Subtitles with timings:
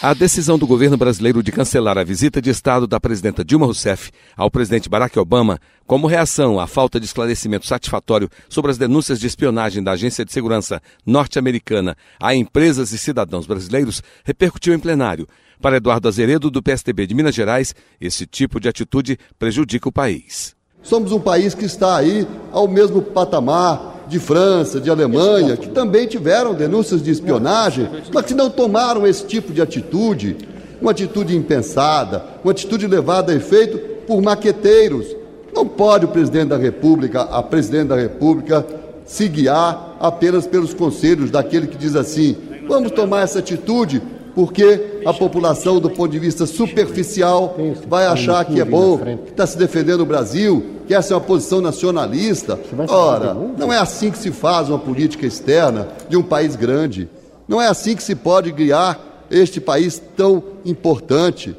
[0.00, 4.12] A decisão do governo brasileiro de cancelar a visita de Estado da presidenta Dilma Rousseff
[4.36, 5.58] ao presidente Barack Obama,
[5.88, 10.32] como reação à falta de esclarecimento satisfatório sobre as denúncias de espionagem da Agência de
[10.32, 15.26] Segurança norte-americana a empresas e cidadãos brasileiros, repercutiu em plenário.
[15.60, 20.54] Para Eduardo Azeredo, do PSDB de Minas Gerais, esse tipo de atitude prejudica o país.
[20.80, 26.06] Somos um país que está aí ao mesmo patamar de França, de Alemanha, que também
[26.06, 30.36] tiveram denúncias de espionagem, mas que não tomaram esse tipo de atitude,
[30.80, 35.06] uma atitude impensada, uma atitude levada a efeito por maqueteiros.
[35.54, 38.64] Não pode o presidente da República, a presidente da República,
[39.04, 42.36] se guiar apenas pelos conselhos daquele que diz assim:
[42.68, 44.02] vamos tomar essa atitude
[44.38, 47.56] porque a população, do ponto de vista superficial,
[47.88, 51.20] vai achar que é bom, que está se defendendo o Brasil, que essa é uma
[51.20, 52.56] posição nacionalista.
[52.88, 57.08] Ora, não é assim que se faz uma política externa de um país grande.
[57.48, 61.56] Não é assim que se pode guiar este país tão importante.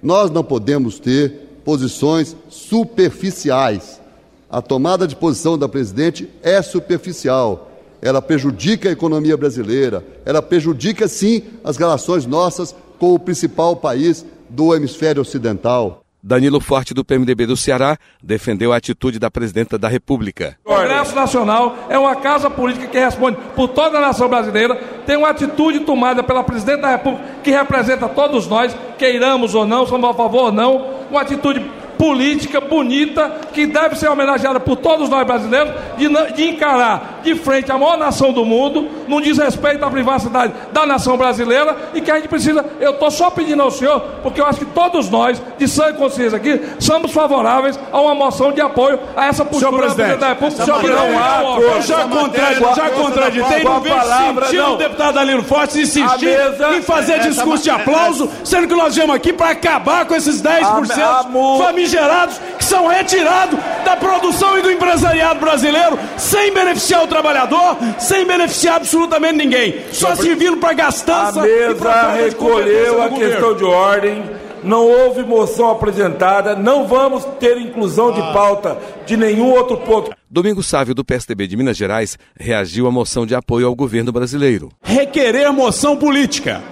[0.00, 4.00] Nós não podemos ter posições superficiais.
[4.48, 7.71] A tomada de posição da presidente é superficial
[8.02, 14.26] ela prejudica a economia brasileira, ela prejudica sim as relações nossas com o principal país
[14.50, 16.02] do hemisfério ocidental.
[16.24, 20.56] Danilo Forte, do PMDB do Ceará, defendeu a atitude da presidenta da República.
[20.64, 25.16] O Congresso Nacional é uma casa política que responde por toda a nação brasileira, tem
[25.16, 30.10] uma atitude tomada pela presidenta da República que representa todos nós, queiramos ou não, somos
[30.10, 31.60] a favor ou não, uma atitude
[32.02, 37.70] política bonita que deve ser homenageada por todos nós brasileiros de, de encarar de frente
[37.70, 42.16] a maior nação do mundo, no desrespeito à privacidade da nação brasileira e que a
[42.16, 42.64] gente precisa.
[42.80, 45.98] Eu estou só pedindo ao senhor, porque eu acho que todos nós, de sangue e
[45.98, 50.28] consciência aqui, somos favoráveis a uma moção de apoio a essa postura senhor presidente, da
[50.30, 50.64] República.
[50.64, 55.80] Senhor presidente, não eu já, contra, já contraditei, não vejo sentido o deputado Danilo Forte
[55.80, 56.36] insistir
[56.76, 61.58] em fazer discurso de aplauso, sendo que nós viemos aqui para acabar com esses 10%
[61.58, 67.76] famílias gerados que são retirados da produção e do empresariado brasileiro sem beneficiar o trabalhador,
[67.98, 71.40] sem beneficiar absolutamente ninguém, só servindo para gastança.
[71.40, 74.24] A mesa recolheu a questão de ordem.
[74.64, 78.32] Não houve moção apresentada, não vamos ter inclusão de ah.
[78.32, 80.12] pauta de nenhum outro ponto.
[80.30, 84.68] Domingo Sávio, do PSDB de Minas Gerais, reagiu à moção de apoio ao governo brasileiro.
[84.80, 86.62] Requerer moção política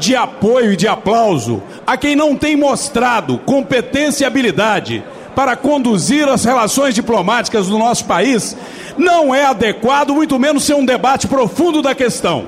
[0.00, 5.04] de apoio e de aplauso a quem não tem mostrado competência e habilidade
[5.36, 8.56] para conduzir as relações diplomáticas do nosso país
[8.96, 12.46] não é adequado, muito menos ser um debate profundo da questão.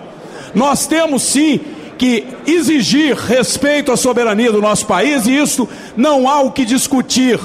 [0.54, 1.60] Nós temos sim
[1.98, 7.38] que exigir respeito à soberania do nosso país e isso não há o que discutir.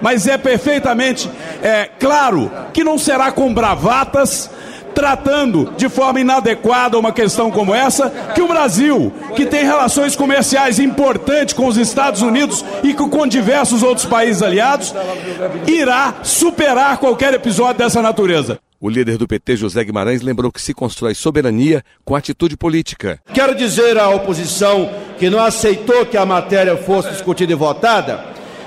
[0.00, 1.30] Mas é perfeitamente
[1.62, 4.50] é, claro que não será com bravatas,
[4.94, 10.78] tratando de forma inadequada uma questão como essa, que o Brasil, que tem relações comerciais
[10.78, 14.94] importantes com os Estados Unidos e com diversos outros países aliados,
[15.66, 18.58] irá superar qualquer episódio dessa natureza.
[18.82, 23.20] O líder do PT, José Guimarães, lembrou que se constrói soberania com atitude política.
[23.34, 28.24] Quero dizer à oposição que não aceitou que a matéria fosse discutida e votada,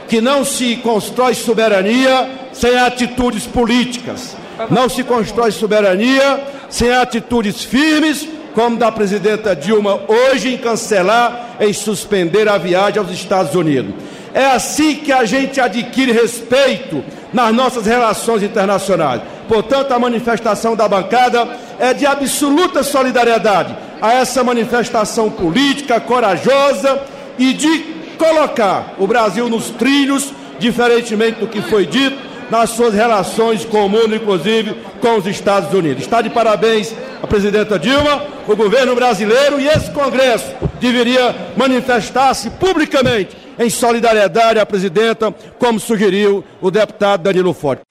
[0.07, 4.37] que não se constrói soberania sem atitudes políticas.
[4.69, 11.73] Não se constrói soberania sem atitudes firmes, como da presidenta Dilma hoje em cancelar, em
[11.73, 13.93] suspender a viagem aos Estados Unidos.
[14.33, 19.21] É assim que a gente adquire respeito nas nossas relações internacionais.
[19.47, 21.47] Portanto, a manifestação da bancada
[21.79, 27.01] é de absoluta solidariedade a essa manifestação política corajosa
[27.37, 33.65] e de colocar o Brasil nos trilhos, diferentemente do que foi dito nas suas relações
[33.65, 36.03] com o mundo, inclusive com os Estados Unidos.
[36.03, 43.35] Está de parabéns a presidenta Dilma, o governo brasileiro e esse Congresso deveria manifestar-se publicamente
[43.57, 47.81] em solidariedade à presidenta, como sugeriu o deputado Danilo Forte.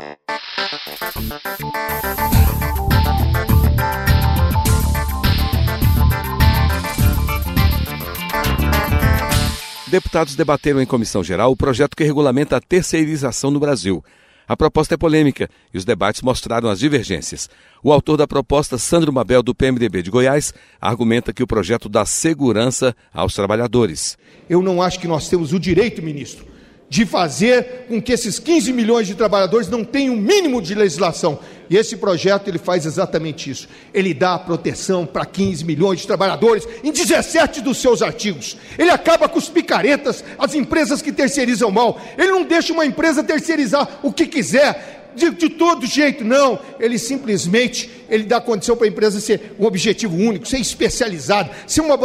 [9.88, 14.04] Deputados debateram em comissão geral o projeto que regulamenta a terceirização no Brasil.
[14.46, 17.48] A proposta é polêmica e os debates mostraram as divergências.
[17.82, 22.04] O autor da proposta, Sandro Mabel, do PMDB de Goiás, argumenta que o projeto dá
[22.04, 24.18] segurança aos trabalhadores.
[24.48, 26.46] Eu não acho que nós temos o direito, ministro,
[26.92, 30.74] de fazer com que esses 15 milhões de trabalhadores não tenham o um mínimo de
[30.74, 31.38] legislação.
[31.70, 33.66] E esse projeto ele faz exatamente isso.
[33.94, 38.58] Ele dá proteção para 15 milhões de trabalhadores em 17 dos seus artigos.
[38.78, 41.98] Ele acaba com os picaretas, as empresas que terceirizam mal.
[42.18, 46.58] Ele não deixa uma empresa terceirizar o que quiser de, de todo jeito, não.
[46.78, 51.80] Ele simplesmente ele dá condição para a empresa ser um objetivo único, ser especializada, ser
[51.80, 51.96] uma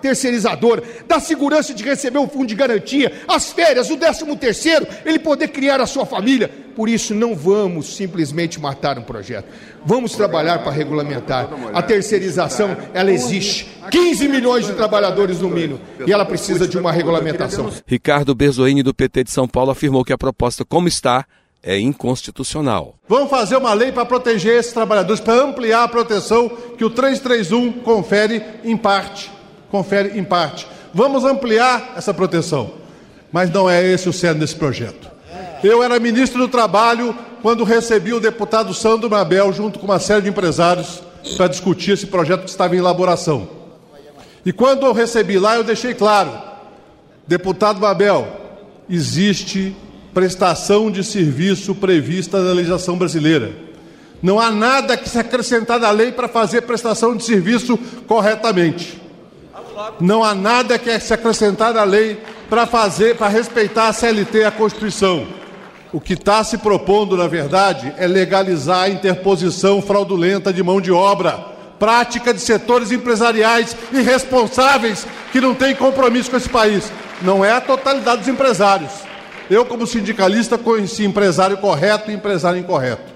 [0.00, 5.18] terceirizadora, dá segurança de receber o fundo de garantia, as férias, o décimo terceiro, ele
[5.18, 6.50] poder criar a sua família.
[6.74, 9.48] Por isso, não vamos simplesmente matar um projeto.
[9.84, 11.50] Vamos trabalhar para regulamentar.
[11.74, 13.68] A terceirização, ela existe.
[13.90, 15.78] 15 milhões de trabalhadores no mínimo.
[16.06, 17.70] E ela precisa de uma regulamentação.
[17.86, 21.26] Ricardo Berzoini, do PT de São Paulo, afirmou que a proposta, como está,
[21.62, 22.94] é inconstitucional.
[23.08, 27.72] Vamos fazer uma lei para proteger esses trabalhadores, para ampliar a proteção que o 331
[27.80, 29.30] confere em parte.
[29.70, 30.66] Confere em parte.
[30.92, 32.72] Vamos ampliar essa proteção.
[33.30, 35.08] Mas não é esse o cerne desse projeto.
[35.62, 40.22] Eu era ministro do Trabalho quando recebi o deputado Sandro Mabel junto com uma série
[40.22, 41.02] de empresários
[41.36, 43.48] para discutir esse projeto que estava em elaboração.
[44.44, 46.32] E quando eu recebi lá, eu deixei claro,
[47.26, 48.26] deputado Mabel,
[48.88, 49.76] existe
[50.12, 53.52] prestação de serviço prevista na legislação brasileira.
[54.22, 59.00] Não há nada que se acrescentar na lei para fazer prestação de serviço corretamente.
[59.98, 64.44] Não há nada que se acrescentar na lei para fazer, para respeitar a CLT e
[64.44, 65.26] a Constituição.
[65.92, 70.92] O que está se propondo, na verdade, é legalizar a interposição fraudulenta de mão de
[70.92, 71.38] obra,
[71.78, 76.92] prática de setores empresariais irresponsáveis que não têm compromisso com esse país.
[77.22, 79.09] Não é a totalidade dos empresários
[79.50, 83.12] eu, como sindicalista, conheci empresário correto e empresário incorreto.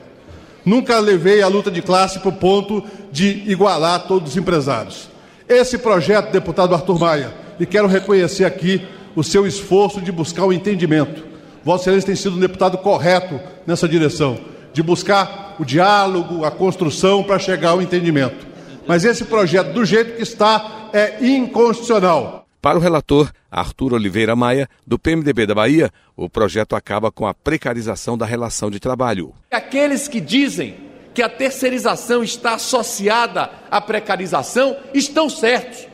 [0.65, 2.83] Nunca levei a luta de classe para o ponto
[3.13, 5.09] de igualar todos os empresários.
[5.49, 8.83] Esse projeto, deputado Arthur Maia, e quero reconhecer aqui
[9.15, 11.25] o seu esforço de buscar o entendimento.
[11.63, 14.39] Vossa Excelência tem sido um deputado correto nessa direção,
[14.73, 18.45] de buscar o diálogo, a construção para chegar ao entendimento.
[18.87, 22.44] Mas esse projeto, do jeito que está, é inconstitucional.
[22.65, 27.35] Para o relator Arthur Oliveira Maia, do PMDB da Bahia, o projeto acaba com a
[27.35, 29.35] precarização da relação de trabalho.
[29.51, 30.75] Aqueles que dizem
[31.13, 35.87] que a terceirização está associada à precarização estão certos,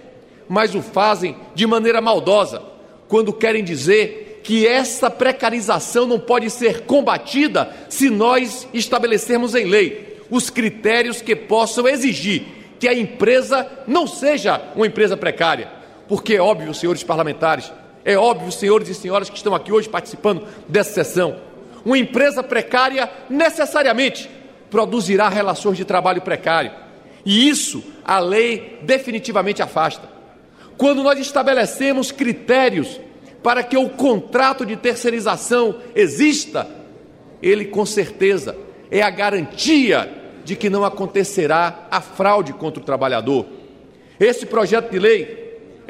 [0.49, 2.62] mas o fazem de maneira maldosa,
[3.08, 10.20] quando querem dizer que essa precarização não pode ser combatida se nós estabelecermos em lei
[10.31, 12.44] os critérios que possam exigir
[12.78, 15.80] que a empresa não seja uma empresa precária
[16.11, 17.73] porque é óbvio, senhores parlamentares,
[18.05, 21.37] é óbvio, senhores e senhoras que estão aqui hoje participando dessa sessão,
[21.85, 24.29] uma empresa precária necessariamente
[24.69, 26.73] produzirá relações de trabalho precário.
[27.25, 30.09] E isso a lei definitivamente afasta.
[30.77, 33.01] Quando nós estabelecemos critérios
[33.41, 36.67] para que o contrato de terceirização exista,
[37.41, 38.59] ele com certeza
[38.91, 40.13] é a garantia
[40.45, 43.47] de que não acontecerá a fraude contra o trabalhador.
[44.19, 45.40] Esse projeto de lei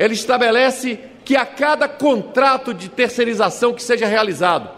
[0.01, 4.71] ele estabelece que a cada contrato de terceirização que seja realizado,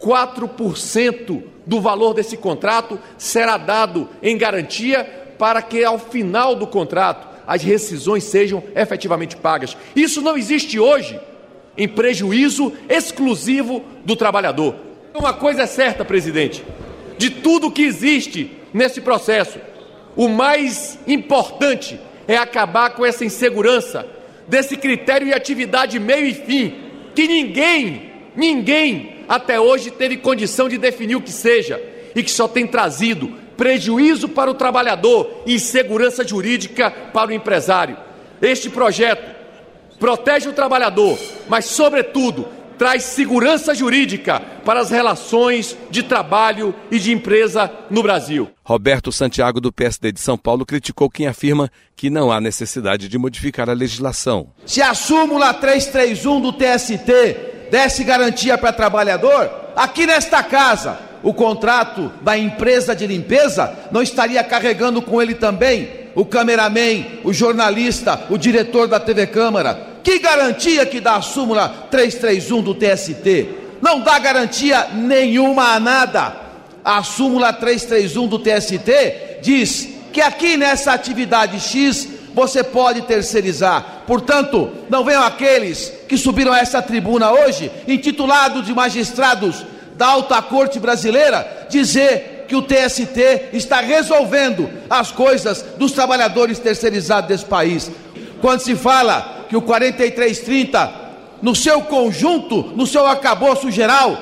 [0.00, 5.04] 4% do valor desse contrato será dado em garantia
[5.38, 9.76] para que ao final do contrato as rescisões sejam efetivamente pagas.
[9.94, 11.20] Isso não existe hoje
[11.78, 14.74] em prejuízo exclusivo do trabalhador.
[15.14, 16.64] Uma coisa é certa, presidente:
[17.16, 19.60] de tudo que existe nesse processo,
[20.16, 24.15] o mais importante é acabar com essa insegurança
[24.48, 26.74] desse critério e atividade meio e fim,
[27.14, 31.80] que ninguém, ninguém até hoje teve condição de definir o que seja
[32.14, 37.96] e que só tem trazido prejuízo para o trabalhador e insegurança jurídica para o empresário.
[38.40, 39.34] Este projeto
[39.98, 42.46] protege o trabalhador, mas, sobretudo,
[42.78, 48.50] traz segurança jurídica para as relações de trabalho e de empresa no Brasil.
[48.64, 53.18] Roberto Santiago, do PSD de São Paulo, criticou quem afirma que não há necessidade de
[53.18, 54.48] modificar a legislação.
[54.64, 62.12] Se a súmula 331 do TST desse garantia para trabalhador, aqui nesta casa, o contrato
[62.22, 68.38] da empresa de limpeza não estaria carregando com ele também o cameraman, o jornalista, o
[68.38, 73.48] diretor da TV Câmara, que garantia que dá a súmula 331 do TST?
[73.82, 76.36] Não dá garantia nenhuma a nada.
[76.84, 84.04] A súmula 331 do TST diz que aqui nessa atividade X você pode terceirizar.
[84.06, 90.40] Portanto, não venham aqueles que subiram a essa tribuna hoje, intitulados de magistrados da alta
[90.40, 97.90] corte brasileira, dizer que o TST está resolvendo as coisas dos trabalhadores terceirizados desse país.
[98.40, 101.06] Quando se fala o 4330
[101.42, 104.16] no seu conjunto, no seu acabouço geral,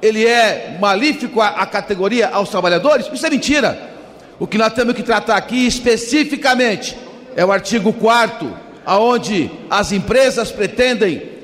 [0.00, 3.08] ele é malífico à, à categoria, aos trabalhadores?
[3.12, 3.90] Isso é mentira.
[4.38, 6.96] O que nós temos que tratar aqui especificamente
[7.36, 11.34] é o artigo 4 aonde as empresas pretendem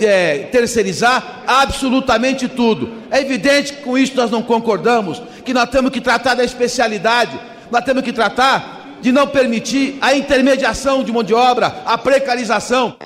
[0.00, 2.94] é, terceirizar absolutamente tudo.
[3.10, 7.38] É evidente que com isso nós não concordamos, que nós temos que tratar da especialidade,
[7.70, 12.96] nós temos que tratar de não permitir a intermediação de mão de obra, a precarização.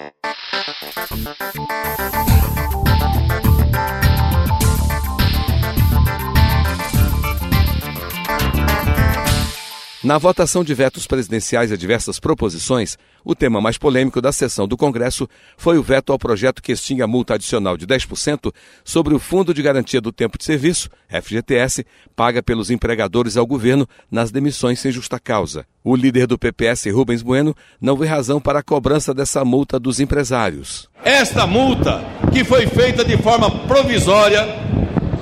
[10.02, 14.76] Na votação de vetos presidenciais a diversas proposições, o tema mais polêmico da sessão do
[14.76, 18.52] Congresso foi o veto ao projeto que extingue a multa adicional de 10%
[18.84, 23.86] sobre o Fundo de Garantia do Tempo de Serviço, FGTS, paga pelos empregadores ao governo
[24.10, 25.64] nas demissões sem justa causa.
[25.84, 30.00] O líder do PPS, Rubens Bueno, não vê razão para a cobrança dessa multa dos
[30.00, 30.88] empresários.
[31.04, 34.48] Esta multa, que foi feita de forma provisória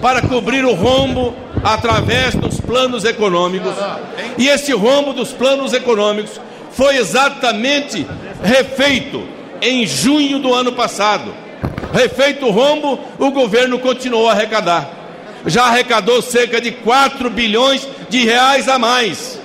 [0.01, 3.73] para cobrir o rombo através dos planos econômicos.
[4.39, 6.41] E esse rombo dos planos econômicos
[6.73, 8.07] foi exatamente
[8.43, 9.27] refeito
[9.61, 11.35] em junho do ano passado.
[11.93, 14.89] Refeito o rombo, o governo continuou a arrecadar.
[15.47, 19.39] Já arrecadou cerca de 4 bilhões de reais a mais.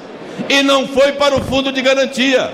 [0.50, 2.54] E não foi para o fundo de garantia.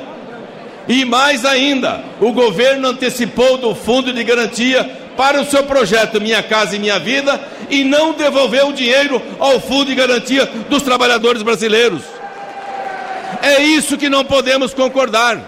[0.87, 6.41] E mais ainda, o governo antecipou do fundo de garantia para o seu projeto Minha
[6.41, 11.43] Casa e Minha Vida e não devolveu o dinheiro ao Fundo de Garantia dos Trabalhadores
[11.43, 12.01] Brasileiros.
[13.39, 15.39] É isso que não podemos concordar.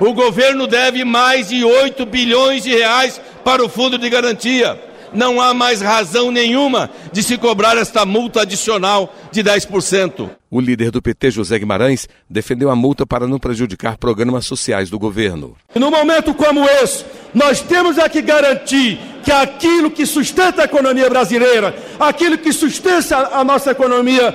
[0.00, 4.80] O governo deve mais de 8 bilhões de reais para o Fundo de Garantia.
[5.12, 10.30] Não há mais razão nenhuma de se cobrar esta multa adicional de 10%.
[10.50, 14.98] O líder do PT, José Guimarães, defendeu a multa para não prejudicar programas sociais do
[14.98, 15.56] governo.
[15.74, 21.10] No momento como esse, nós temos é que garantir que aquilo que sustenta a economia
[21.10, 24.34] brasileira, aquilo que sustenta a nossa economia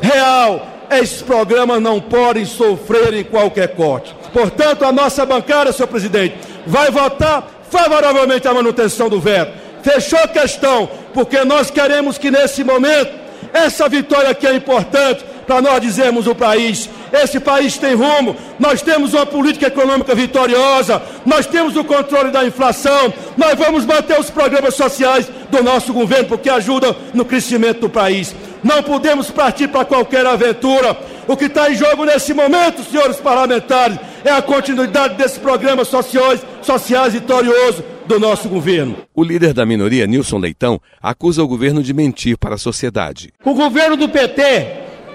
[0.00, 4.14] real, esses programas não podem sofrer em qualquer corte.
[4.32, 9.67] Portanto, a nossa bancada, senhor presidente, vai votar favoravelmente à manutenção do veto.
[9.82, 13.12] Fechou a questão, porque nós queremos que nesse momento,
[13.52, 16.90] essa vitória aqui é importante, para nós dizermos o país.
[17.10, 22.44] Esse país tem rumo, nós temos uma política econômica vitoriosa, nós temos o controle da
[22.44, 27.88] inflação, nós vamos manter os programas sociais do nosso governo, porque ajudam no crescimento do
[27.88, 28.36] país.
[28.62, 30.94] Não podemos partir para qualquer aventura.
[31.28, 36.40] O que está em jogo nesse momento, senhores parlamentares, é a continuidade desses programas sociais,
[36.62, 38.96] sociais vitoriosos do nosso governo.
[39.14, 43.30] O líder da minoria, Nilson Leitão, acusa o governo de mentir para a sociedade.
[43.44, 44.66] O governo do PT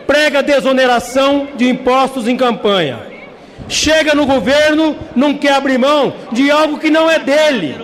[0.05, 2.99] prega desoneração de impostos em campanha.
[3.67, 7.75] Chega no governo, não quer abrir mão de algo que não é dele,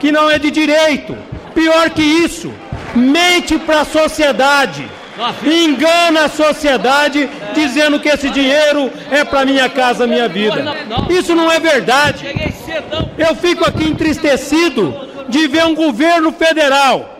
[0.00, 1.16] que não é de direito.
[1.54, 2.52] Pior que isso,
[2.96, 4.84] mente para a sociedade,
[5.44, 10.62] engana a sociedade dizendo que esse dinheiro é para minha casa, minha vida.
[11.08, 12.26] Isso não é verdade.
[13.16, 14.94] Eu fico aqui entristecido
[15.28, 17.18] de ver um governo federal,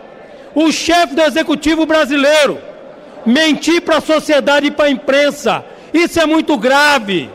[0.53, 2.59] o chefe do executivo brasileiro,
[3.25, 5.63] mentir para a sociedade e para a imprensa.
[5.93, 7.29] Isso é muito grave.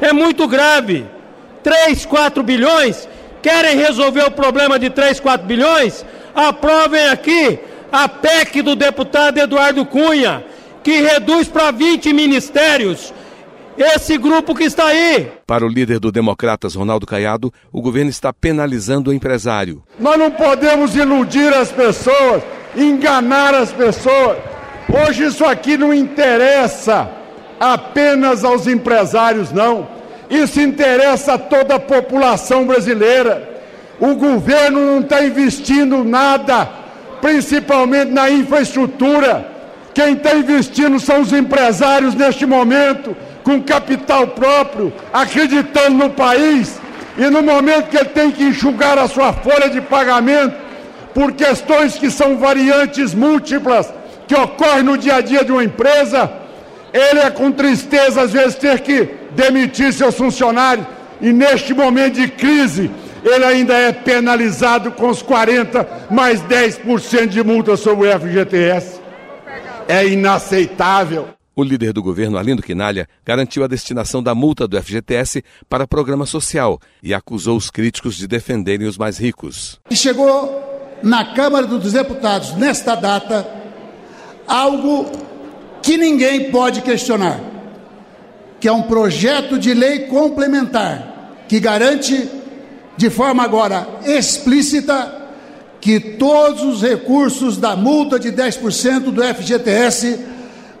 [0.00, 1.06] É muito grave.
[1.62, 3.08] 3, 4 bilhões,
[3.42, 6.04] querem resolver o problema de 3, 4 bilhões?
[6.34, 7.58] Aprovem aqui
[8.04, 10.44] a PEC do deputado Eduardo Cunha,
[10.82, 13.14] que reduz para 20 ministérios
[13.78, 15.32] esse grupo que está aí.
[15.46, 19.82] Para o líder do Democratas, Ronaldo Caiado, o governo está penalizando o empresário.
[19.98, 22.42] Nós não podemos iludir as pessoas,
[22.76, 24.36] enganar as pessoas.
[24.88, 27.10] Hoje isso aqui não interessa
[27.58, 29.88] apenas aos empresários, não.
[30.28, 33.62] Isso interessa a toda a população brasileira.
[33.98, 36.85] O governo não está investindo nada,
[37.20, 39.54] principalmente na infraestrutura.
[39.94, 46.78] Quem está investindo são os empresários neste momento, com capital próprio, acreditando no país.
[47.16, 50.54] E no momento que ele tem que enxugar a sua folha de pagamento,
[51.14, 53.90] por questões que são variantes múltiplas,
[54.28, 56.30] que ocorre no dia a dia de uma empresa,
[56.92, 60.86] ele é com tristeza às vezes ter que demitir seus funcionários
[61.20, 62.90] e neste momento de crise
[63.26, 69.00] ele ainda é penalizado com os 40 mais 10% de multa sobre o FGTS.
[69.88, 71.28] É inaceitável.
[71.54, 76.26] O líder do governo, Arlindo Quinalha, garantiu a destinação da multa do FGTS para programa
[76.26, 79.80] social e acusou os críticos de defenderem os mais ricos.
[79.90, 80.62] Chegou
[81.02, 83.48] na Câmara dos Deputados, nesta data,
[84.46, 85.10] algo
[85.82, 87.40] que ninguém pode questionar,
[88.60, 91.16] que é um projeto de lei complementar
[91.48, 92.28] que garante
[92.96, 95.26] de forma agora explícita
[95.80, 100.18] que todos os recursos da multa de 10% do FGTS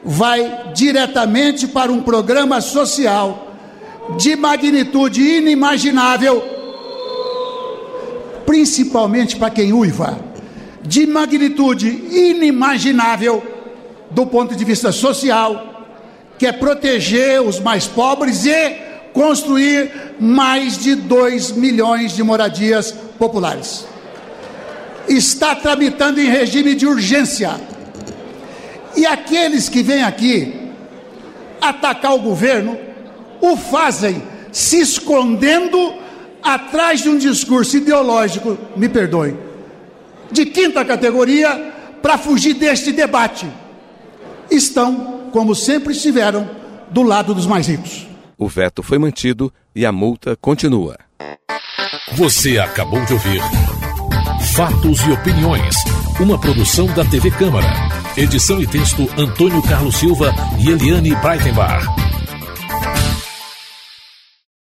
[0.04, 3.52] vai diretamente para um programa social
[4.16, 6.42] de magnitude inimaginável,
[8.46, 10.18] principalmente para quem uiva,
[10.82, 13.42] de magnitude inimaginável
[14.10, 15.84] do ponto de vista social,
[16.38, 18.85] que é proteger os mais pobres e
[19.16, 23.86] construir mais de 2 milhões de moradias populares
[25.08, 27.58] está tramitando em regime de urgência.
[28.94, 30.70] E aqueles que vêm aqui
[31.62, 32.76] atacar o governo
[33.40, 35.94] o fazem se escondendo
[36.42, 39.38] atrás de um discurso ideológico, me perdoem,
[40.30, 43.46] de quinta categoria para fugir deste debate.
[44.50, 46.50] Estão, como sempre estiveram,
[46.90, 48.15] do lado dos mais ricos.
[48.38, 50.96] O veto foi mantido e a multa continua.
[52.12, 53.40] Você acabou de ouvir
[54.54, 55.74] Fatos e Opiniões.
[56.20, 57.66] Uma produção da TV Câmara.
[58.16, 62.05] Edição e texto Antônio Carlos Silva e Eliane Breitenbach.